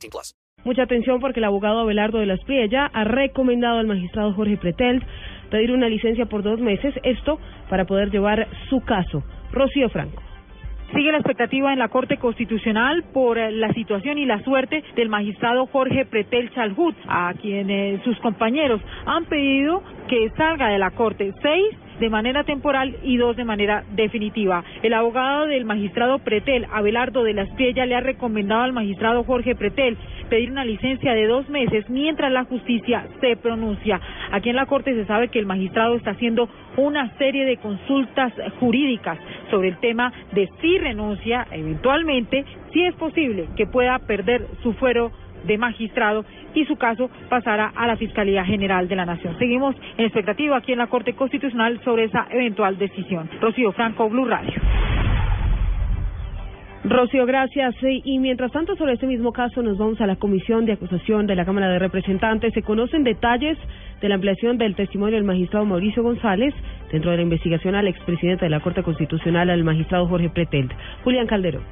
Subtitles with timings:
[0.00, 0.34] 18 plus.
[0.64, 5.02] Mucha atención porque el abogado Abelardo de las Priella ha recomendado al magistrado Jorge Pretel
[5.50, 9.22] pedir una licencia por dos meses, esto para poder llevar su caso.
[9.52, 10.22] Rocío Franco.
[10.94, 15.08] Sigue la expectativa en la Corte Constitucional por eh, la situación y la suerte del
[15.08, 20.90] magistrado Jorge Pretel Chalhut, a quien eh, sus compañeros han pedido que salga de la
[20.90, 21.32] Corte.
[21.42, 24.64] Seis de manera temporal y dos de manera definitiva.
[24.82, 29.54] El abogado del magistrado Pretel, Abelardo de la Estrella, le ha recomendado al magistrado Jorge
[29.54, 29.96] Pretel
[30.30, 34.00] pedir una licencia de dos meses mientras la justicia se pronuncia.
[34.32, 38.32] Aquí en la Corte se sabe que el magistrado está haciendo una serie de consultas
[38.58, 39.18] jurídicas
[39.50, 45.12] sobre el tema de si renuncia eventualmente, si es posible que pueda perder su fuero
[45.44, 46.24] de magistrado
[46.54, 49.38] y su caso pasará a la Fiscalía General de la Nación.
[49.38, 53.28] Seguimos en expectativa aquí en la Corte Constitucional sobre esa eventual decisión.
[53.40, 54.60] Rocío Franco, Blue Radio.
[56.82, 57.74] Rocío, gracias.
[57.82, 61.34] Y mientras tanto, sobre este mismo caso, nos vamos a la Comisión de Acusación de
[61.34, 62.54] la Cámara de Representantes.
[62.54, 63.58] Se conocen detalles
[64.00, 66.54] de la ampliación del testimonio del magistrado Mauricio González
[66.90, 70.72] dentro de la investigación al expresidente de la Corte Constitucional, al magistrado Jorge Pretelt.
[71.04, 71.64] Julián Calderón.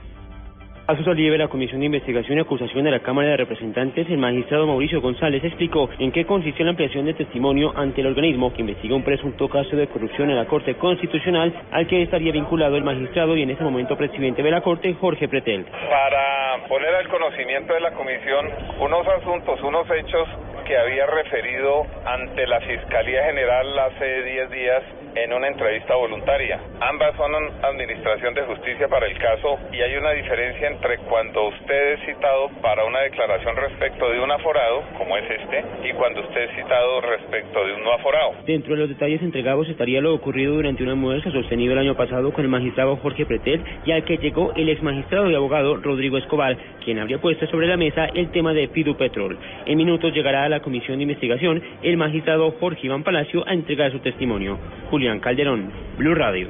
[0.88, 4.08] A su salida de la Comisión de Investigación y Acusación de la Cámara de Representantes,
[4.08, 8.54] el magistrado Mauricio González explicó en qué consistió la ampliación de testimonio ante el organismo
[8.54, 12.76] que investiga un presunto caso de corrupción en la Corte Constitucional al que estaría vinculado
[12.76, 15.66] el magistrado y en ese momento presidente de la Corte, Jorge Pretel.
[15.66, 18.48] Para poner al conocimiento de la Comisión
[18.80, 20.26] unos asuntos, unos hechos
[20.68, 24.82] que había referido ante la Fiscalía General hace 10 días
[25.14, 26.60] en una entrevista voluntaria.
[26.80, 31.94] Ambas son administración de justicia para el caso y hay una diferencia entre cuando usted
[31.94, 36.42] es citado para una declaración respecto de un aforado, como es este, y cuando usted
[36.42, 38.34] es citado respecto de un no aforado.
[38.46, 42.30] Dentro de los detalles entregados estaría lo ocurrido durante una muestra sostenido el año pasado
[42.32, 46.18] con el magistrado Jorge Pretel y al que llegó el ex magistrado y abogado Rodrigo
[46.18, 49.38] Escobar, quien habría puesto sobre la mesa el tema de Fidu Petrol.
[49.66, 53.92] En minutos llegará a la comisión de investigación el magistrado Jorge Iván Palacio a entregar
[53.92, 54.58] su testimonio.
[54.90, 56.48] Julián Calderón, Blue Radio.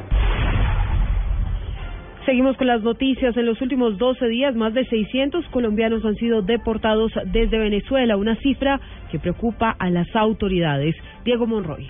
[2.28, 3.34] Seguimos con las noticias.
[3.38, 8.36] En los últimos 12 días, más de 600 colombianos han sido deportados desde Venezuela, una
[8.36, 8.78] cifra
[9.10, 10.94] que preocupa a las autoridades.
[11.24, 11.88] Diego Monroy.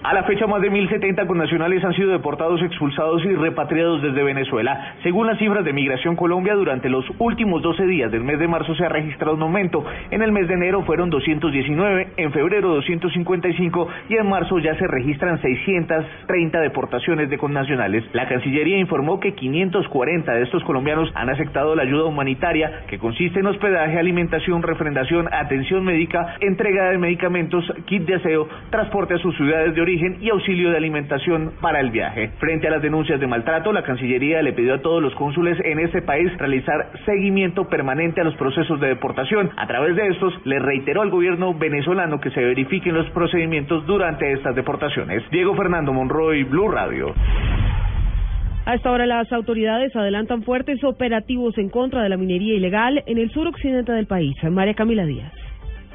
[0.00, 4.94] A la fecha, más de 1.070 connacionales han sido deportados, expulsados y repatriados desde Venezuela.
[5.02, 8.76] Según las cifras de Migración Colombia, durante los últimos 12 días del mes de marzo
[8.76, 9.84] se ha registrado un aumento.
[10.12, 14.86] En el mes de enero fueron 219, en febrero 255 y en marzo ya se
[14.86, 18.04] registran 630 deportaciones de connacionales.
[18.12, 23.40] La Cancillería informó que 540 de estos colombianos han aceptado la ayuda humanitaria, que consiste
[23.40, 29.36] en hospedaje, alimentación, refrendación, atención médica, entrega de medicamentos, kit de aseo, transporte a sus
[29.36, 32.30] ciudades de origen origen y auxilio de alimentación para el viaje.
[32.38, 35.78] Frente a las denuncias de maltrato, la Cancillería le pidió a todos los cónsules en
[35.78, 39.50] ese país realizar seguimiento permanente a los procesos de deportación.
[39.56, 44.30] A través de estos, le reiteró al gobierno venezolano que se verifiquen los procedimientos durante
[44.30, 45.22] estas deportaciones.
[45.30, 47.14] Diego Fernando Monroy, Blue Radio.
[48.66, 53.16] A esta hora las autoridades adelantan fuertes operativos en contra de la minería ilegal en
[53.16, 54.34] el suroccidente del país.
[54.50, 55.47] María Camila Díaz.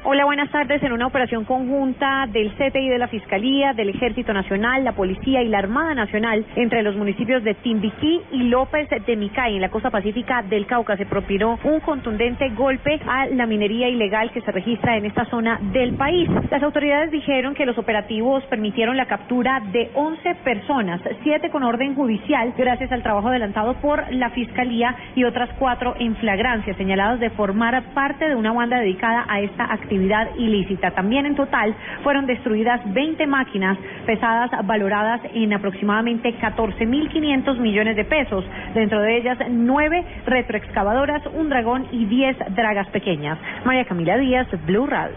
[0.06, 0.82] Hola, buenas tardes.
[0.82, 5.48] En una operación conjunta del CTI de la Fiscalía, del Ejército Nacional, la Policía y
[5.48, 9.88] la Armada Nacional entre los municipios de Timbiquí y López de Micay, en la costa
[9.88, 14.98] pacífica del Cauca, se propinó un contundente golpe a la minería ilegal que se registra
[14.98, 16.28] en esta zona del país.
[16.50, 21.94] Las autoridades dijeron que los operativos permitieron la captura de 11 personas, siete con orden
[21.94, 27.30] judicial, gracias al trabajo adelantado por la Fiscalía y otras cuatro en flagrancia, señaladas de
[27.30, 29.93] formar parte de una banda dedicada a esta actividad
[30.36, 30.90] ilícita.
[30.92, 38.44] También en total fueron destruidas 20 máquinas pesadas valoradas en aproximadamente 14.500 millones de pesos,
[38.74, 43.38] dentro de ellas nueve retroexcavadoras, un dragón y 10 dragas pequeñas.
[43.64, 45.16] María Camila Díaz, Blue Radio.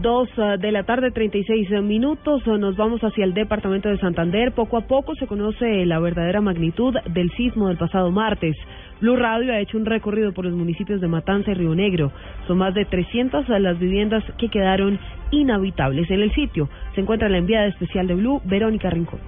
[0.00, 2.46] Dos eh, de la tarde, 36 minutos.
[2.46, 4.52] Nos vamos hacia el departamento de Santander.
[4.52, 8.56] Poco a poco se conoce la verdadera magnitud del sismo del pasado martes.
[9.02, 12.12] Blue Radio ha hecho un recorrido por los municipios de Matanza y Río Negro.
[12.46, 14.98] Son más de 300 las viviendas que quedaron
[15.32, 16.70] inhabitables en el sitio.
[16.94, 19.20] Se encuentra la enviada especial de Blue, Verónica Rincón.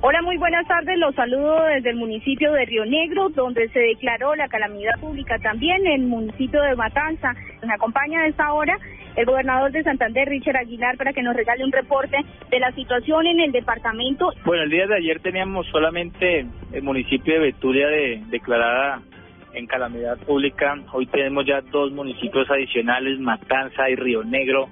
[0.00, 0.98] Hola, muy buenas tardes.
[0.98, 5.38] Los saludo desde el municipio de Río Negro, donde se declaró la calamidad pública.
[5.38, 7.32] También en el municipio de Matanza.
[7.66, 8.76] Me acompaña a esta hora
[9.18, 12.16] el gobernador de Santander, Richard Aguilar, para que nos regale un reporte
[12.50, 14.32] de la situación en el departamento.
[14.44, 19.02] Bueno, el día de ayer teníamos solamente el municipio de Betulia de, declarada
[19.54, 20.78] en calamidad pública.
[20.92, 24.68] Hoy tenemos ya dos municipios adicionales, Matanza y Río Negro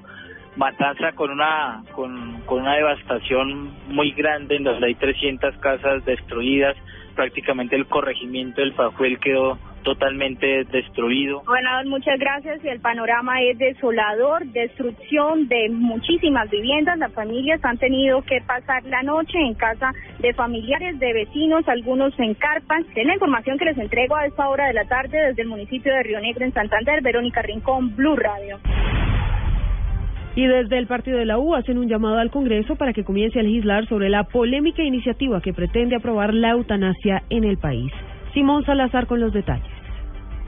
[0.57, 6.77] Matanza con una con, con una devastación muy grande en donde hay 300 casas destruidas,
[7.15, 11.43] prácticamente el corregimiento del Pajuel quedó totalmente destruido.
[11.47, 12.63] Gobernador, muchas gracias.
[12.65, 16.99] El panorama es desolador, destrucción de muchísimas viviendas.
[16.99, 22.19] Las familias han tenido que pasar la noche en casa de familiares, de vecinos, algunos
[22.19, 22.85] en carpas.
[22.97, 25.95] Es la información que les entrego a esta hora de la tarde desde el municipio
[25.95, 27.01] de Río Negro en Santander.
[27.01, 28.59] Verónica Rincón, Blue Radio.
[30.35, 33.39] Y desde el partido de la U hacen un llamado al Congreso para que comience
[33.39, 37.93] a legislar sobre la polémica iniciativa que pretende aprobar la eutanasia en el país.
[38.35, 39.76] Simón Salazar con los detalles.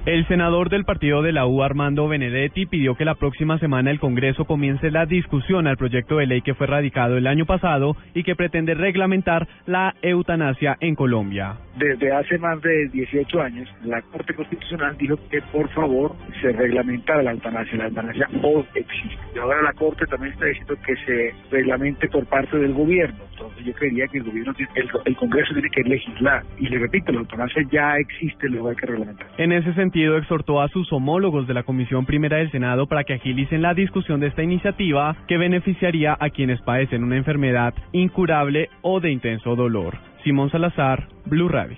[0.09, 4.01] El senador del partido de la U, Armando Benedetti, pidió que la próxima semana el
[4.01, 8.23] Congreso comience la discusión al proyecto de ley que fue radicado el año pasado y
[8.23, 11.57] que pretende reglamentar la eutanasia en Colombia.
[11.77, 17.23] Desde hace más de 18 años, la Corte Constitucional dijo que por favor se reglamentara
[17.23, 17.77] la eutanasia.
[17.77, 19.19] La eutanasia hoy existe.
[19.35, 23.19] Y ahora la Corte también está diciendo que se reglamente por parte del gobierno.
[23.33, 26.43] Entonces yo creería que el gobierno, el, el Congreso tiene que legislar.
[26.59, 29.29] Y le repito, la eutanasia ya existe, lo hay que reglamentar.
[29.37, 33.15] En ese sentido, exhortó a sus homólogos de la Comisión Primera del Senado para que
[33.15, 39.01] agilicen la discusión de esta iniciativa que beneficiaría a quienes padecen una enfermedad incurable o
[39.01, 39.99] de intenso dolor.
[40.25, 41.77] Simón Salazar, Blue Radio.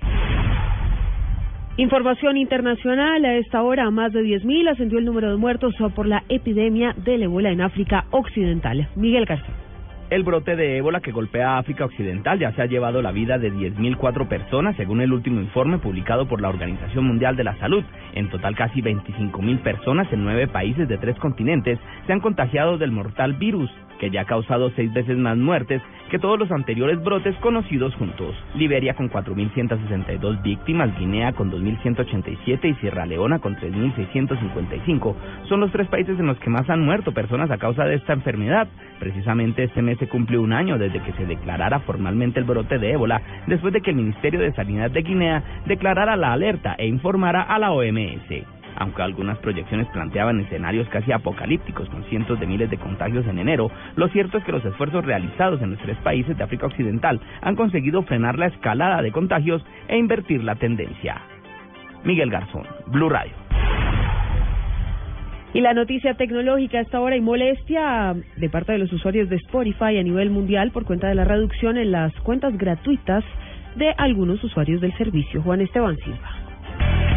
[1.76, 3.24] Información internacional.
[3.24, 7.22] A esta hora, más de 10.000 ascendió el número de muertos por la epidemia del
[7.22, 8.88] ébola en África Occidental.
[8.96, 9.69] Miguel García.
[10.10, 13.52] El brote de ébola que golpea África Occidental ya se ha llevado la vida de
[13.52, 17.84] 10.004 personas, según el último informe publicado por la Organización Mundial de la Salud.
[18.14, 21.78] En total, casi 25.000 personas en nueve países de tres continentes
[22.08, 26.18] se han contagiado del mortal virus que ya ha causado seis veces más muertes que
[26.18, 28.34] todos los anteriores brotes conocidos juntos.
[28.56, 35.14] Liberia con 4.162 víctimas, Guinea con 2.187 y Sierra Leona con 3.655
[35.48, 38.14] son los tres países en los que más han muerto personas a causa de esta
[38.14, 38.66] enfermedad.
[38.98, 42.92] Precisamente este mes se cumplió un año desde que se declarara formalmente el brote de
[42.92, 47.42] ébola, después de que el Ministerio de Sanidad de Guinea declarara la alerta e informara
[47.42, 52.78] a la OMS aunque algunas proyecciones planteaban escenarios casi apocalípticos con cientos de miles de
[52.78, 56.44] contagios en enero, lo cierto es que los esfuerzos realizados en los tres países de
[56.44, 61.20] África Occidental han conseguido frenar la escalada de contagios e invertir la tendencia.
[62.04, 63.32] Miguel Garzón, Blue Radio.
[65.52, 69.36] Y la noticia tecnológica a esta hora y molestia de parte de los usuarios de
[69.36, 73.24] Spotify a nivel mundial por cuenta de la reducción en las cuentas gratuitas
[73.74, 75.42] de algunos usuarios del servicio.
[75.42, 76.39] Juan Esteban Silva.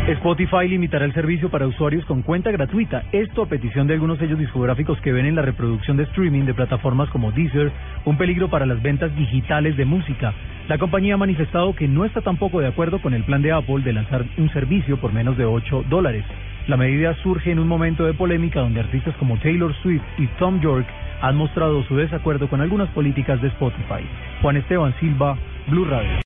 [0.07, 4.37] Spotify limitará el servicio para usuarios con cuenta gratuita, esto a petición de algunos sellos
[4.37, 7.71] discográficos que ven en la reproducción de streaming de plataformas como Deezer
[8.03, 10.33] un peligro para las ventas digitales de música.
[10.67, 13.79] La compañía ha manifestado que no está tampoco de acuerdo con el plan de Apple
[13.81, 16.25] de lanzar un servicio por menos de 8 dólares.
[16.67, 20.59] La medida surge en un momento de polémica donde artistas como Taylor Swift y Tom
[20.59, 20.85] York
[21.21, 24.03] han mostrado su desacuerdo con algunas políticas de Spotify.
[24.41, 26.17] Juan Esteban Silva, Blue Radio.